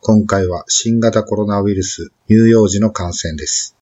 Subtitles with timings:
[0.00, 3.76] 今回は新型コロナウイルス乳幼児の感染です。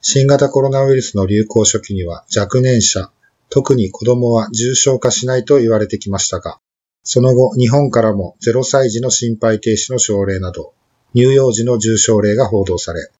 [0.00, 3.10] 新型コロナウイルスの流行初期には若年者、
[3.50, 6.58] 特に子供は重症化しないと言われてきましたが、
[7.02, 10.72] その後日本からも0歳児の心肺停止の症例など、
[11.14, 13.10] 乳幼児の重症例が報道され、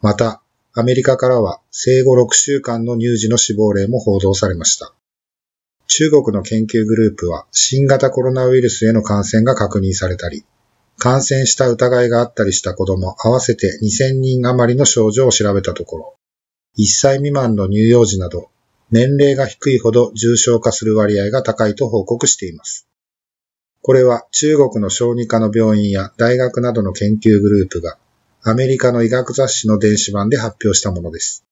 [0.00, 4.94] またアメリカからは生後6週間の乳児の死亡例も報道されました。
[5.88, 10.44] 中国の研究グループは新型コロナウイルスへの感染が確認されたり、
[10.98, 16.16] 感染した疑いがあったりした子供合わせて2000人余りの症状を調べたところ、
[16.78, 18.50] 1歳未満の乳幼児など
[18.90, 22.86] 年齢が低いほど重症化する割合が高いと報告しています。
[23.82, 27.98] これは中国の小児科の病院や大学などの研究グループが
[28.42, 31.44] アメリカの医学雑誌の電子版で発表したものです。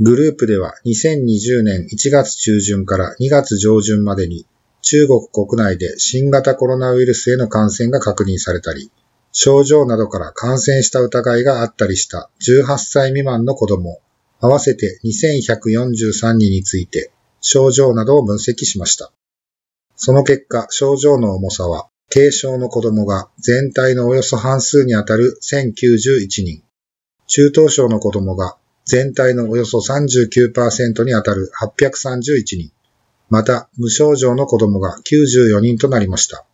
[0.00, 4.46] グループでは2020年1月中旬から2月上旬までに
[4.84, 8.90] 中国国内で新型コロナウイルスへの感染が確認されたり、
[9.32, 14.00] 症状などから感染した疑いがあったりした18歳未満の子供、
[14.40, 17.10] 合わせて2143人について
[17.40, 19.10] 症状などを分析しました。
[19.96, 26.62] その結果、症状の重さは軽症の子供が全体のおよそ半数にあたる1091人、
[27.26, 32.73] 中等症の子供が全体のおよそ39%にあたる831人、
[33.34, 36.44] また無症状の子供が94人となりました。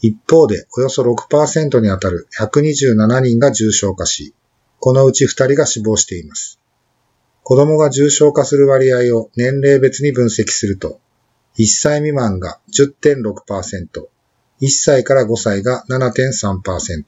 [0.00, 4.32] 一方でおよそ6%にあたる127人が重症化し、
[4.80, 6.58] このうち2人が死亡しています。
[7.42, 11.00] 子供が重症化する割合を年齢別に分析すると、
[11.58, 14.06] 1歳未満が10.6%、
[14.62, 17.04] 1歳から5歳が7.3%、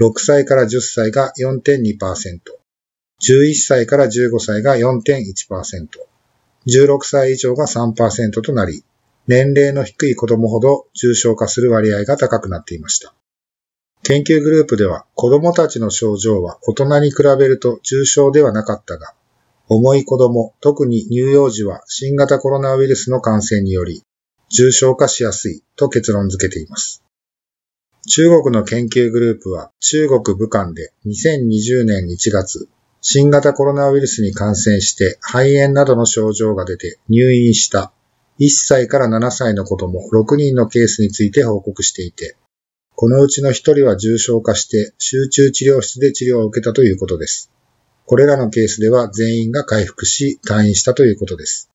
[0.00, 2.40] 6歳から10歳が4.2%、
[3.22, 6.13] 11歳から15歳が4.1%、
[6.66, 8.84] 16歳以上が3%となり、
[9.26, 13.14] 年齢の低い子供ほど重症化する割合が高くなっていました。
[14.02, 19.14] 研究グループでは子供たちの症状は大人に比べると重症ではなかったが、
[19.66, 24.02] 重い子供、特に乳幼児は新型コロナウイルスの感染により
[24.50, 27.02] 重症化しやすいと結論付けています。
[28.06, 32.68] 中国の研究グループは中国武漢で2020年1月、
[33.06, 37.92] 新型コロナウイルスに感染して肺炎などの症状が出て入院した
[38.40, 42.34] 1歳から7歳の子供6人のケースについて報告していて、
[42.96, 47.50] このうちの1人は重症化して集中治療室で治療を受けたということです。
[48.06, 51.68] これらのケースでは全員が回復し退院したということです。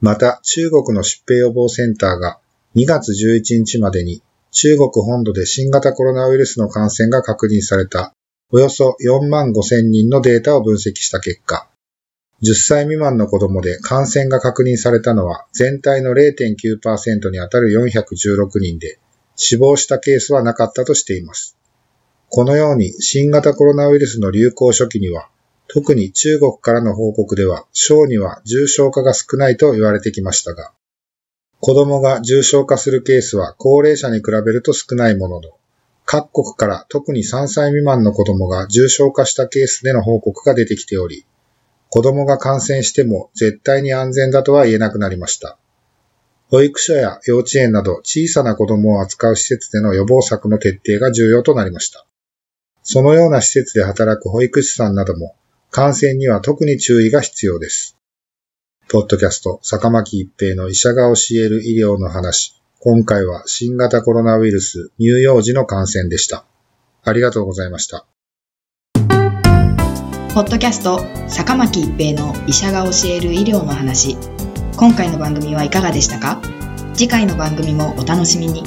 [0.00, 2.40] また中国の疾病予防センターが
[2.74, 4.22] 2月11日までに
[4.52, 8.14] 中国本土で新型コロナウイルスの感染が確認された
[8.50, 11.68] およそ4万5千人のデータを分析した結果、
[12.42, 18.98] 10歳未満の子供で感染が確認されたのは全体の0.9%にあたる416人で、
[19.36, 21.58] 死亡したケースはなかったとしています。
[22.30, 25.28] このように新型コロナウイルスの流行初期には、
[25.66, 30.72] 特に中国からの報告では、小児は重症化が少ないと言われてきましたが、
[31.60, 35.50] 子供が重症化するケースは高齢者に比べると少ないものの、
[36.10, 41.26] 各国から特に3歳未満の子供が重症化したケースでの報告が出てきており、
[41.90, 45.58] 子供が感染しても絶対に安全だとは言えなくなりました。
[46.48, 52.06] 保育所や幼稚園など小さな子供を扱う施設での予防策の徹底が重要となりました。
[52.82, 55.36] そのような施設で働く保育士さんなども
[55.70, 57.98] 感染には特に注意が必要です。
[58.88, 62.57] ポッドキャスト、坂巻一平の医者が教える医療の話。
[62.80, 66.44] 今回は新型コロナウイルス乳幼児の感染でした。
[67.02, 68.06] ありがとうございました。
[70.32, 74.16] ポッドキャスト坂巻一平の医者が教える医療の話
[74.76, 76.40] 今回の番組はいかがでしたか？
[76.94, 78.62] 次回の番組もお楽しみに